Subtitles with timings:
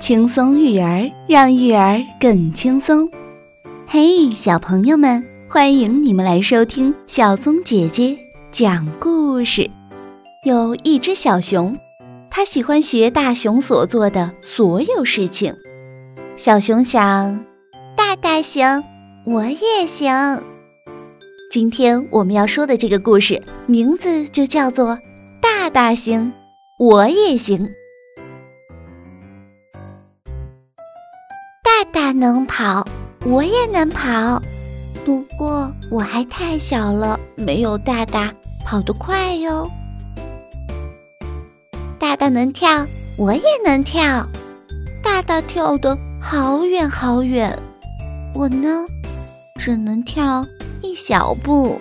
[0.00, 3.06] 轻松育儿，让育儿更轻松。
[3.86, 8.16] 嘿，小朋友们，欢迎你们来收听小松姐姐
[8.50, 9.70] 讲故事。
[10.46, 11.76] 有一只小熊，
[12.30, 15.54] 它喜欢学大熊所做的所有事情。
[16.34, 17.38] 小熊想，
[17.94, 18.82] 大大行，
[19.26, 20.42] 我也行。
[21.50, 24.96] 今天我们要说的这个故事名字就叫做
[25.42, 26.32] 《大大行，
[26.78, 27.58] 我也行》。
[31.80, 32.86] 大大能跑，
[33.24, 34.42] 我也能跑，
[35.02, 38.30] 不过我还太小了，没有大大
[38.66, 39.66] 跑得快哟。
[41.98, 44.26] 大大能跳，我也能跳，
[45.02, 47.58] 大大跳得好远好远，
[48.34, 48.84] 我呢，
[49.58, 50.44] 只能跳
[50.82, 51.80] 一小步。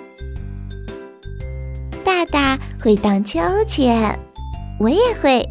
[2.06, 4.18] 大大会荡秋千，
[4.80, 5.46] 我也会，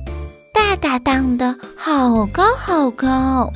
[0.55, 3.53] 大大荡得好高好高。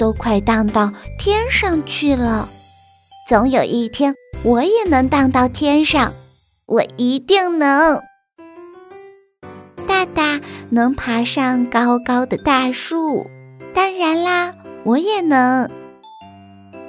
[0.00, 2.48] 都快荡到天上去了，
[3.28, 6.10] 总有一天我也能荡到天上，
[6.64, 8.00] 我一定能。
[9.86, 10.40] 大大
[10.70, 13.30] 能爬上高高的大树，
[13.74, 14.52] 当然啦，
[14.84, 15.68] 我也能。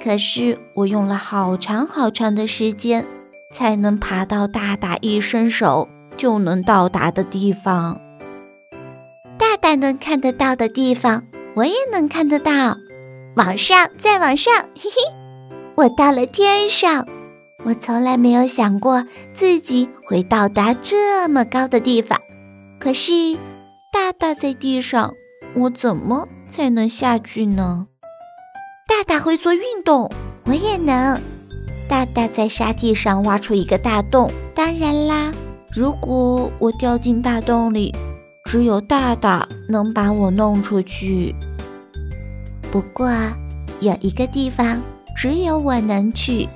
[0.02, 3.04] 可是我用了好长好长的时间，
[3.54, 8.00] 才能爬到大大一伸手就能到达的地方。
[9.36, 11.24] 大大能看得到的地方，
[11.54, 12.78] 我也能看得到。
[13.34, 15.14] 往上，再往上，嘿嘿，
[15.74, 17.06] 我到了天上。
[17.64, 22.20] 我从来没有想过自己会到达这么高的地方。
[22.78, 23.38] 可是，
[23.90, 25.14] 大大在地上，
[25.54, 27.86] 我怎么才能下去呢？
[28.86, 30.10] 大大会做运动，
[30.44, 31.18] 我也能。
[31.88, 35.32] 大大在沙地上挖出一个大洞，当然啦，
[35.74, 37.94] 如果我掉进大洞里，
[38.44, 41.34] 只有大大能把我弄出去。
[42.72, 43.12] 不过，
[43.80, 44.80] 有一个地方
[45.14, 46.48] 只有我能去，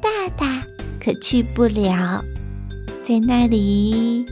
[0.00, 0.62] 大大
[1.02, 2.24] 可去不了。
[3.02, 4.24] 在那里，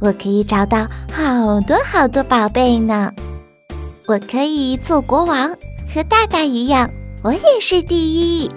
[0.00, 3.12] 我可以找到好多好多宝贝呢。
[4.08, 5.48] 我可以做国王，
[5.94, 6.90] 和大大一样，
[7.22, 8.50] 我也是第一。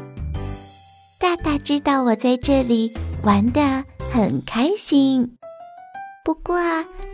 [1.19, 2.91] 大大知道我在这里
[3.21, 5.37] 玩的很开心，
[6.25, 6.55] 不过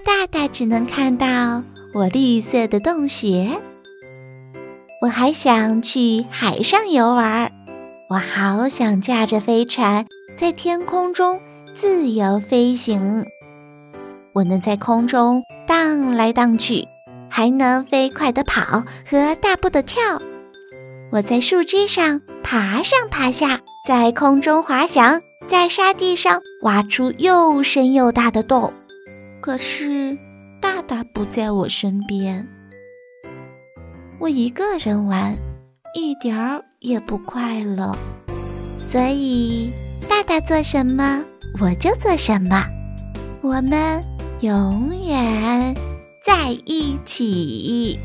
[0.05, 1.61] 大大只能看到
[1.93, 3.49] 我绿色的洞穴。
[5.03, 7.51] 我还想去海上游玩，
[8.07, 10.05] 我好想驾着飞船
[10.37, 11.41] 在天空中
[11.73, 13.25] 自由飞行。
[14.31, 16.87] 我能在空中荡来荡去，
[17.29, 20.21] 还能飞快地跑和大步地跳。
[21.11, 25.19] 我在树枝上爬上爬下，在空中滑翔，
[25.49, 28.71] 在沙地上挖出又深又大的洞。
[29.41, 30.17] 可是
[30.61, 32.47] 大大不在我身边。
[34.23, 35.35] 我一个人玩，
[35.93, 37.93] 一点儿也不快乐，
[38.81, 39.69] 所以
[40.07, 41.21] 大大做什么
[41.59, 42.65] 我就做什么。
[43.41, 44.01] 我们
[44.39, 45.75] 永远
[46.25, 47.99] 在一起。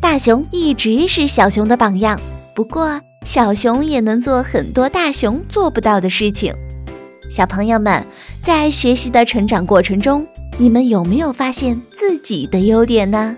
[0.00, 2.20] 大熊一直是小熊的榜样，
[2.54, 6.54] 不过小熊也能做很多大熊做不到的事情。
[7.28, 8.06] 小朋友们
[8.40, 10.24] 在学习的成长过程中。
[10.60, 13.34] 你们有没有发现自己的优点呢？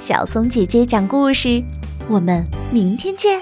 [0.00, 1.62] 小松姐姐讲故事，
[2.08, 3.40] 我们明天见。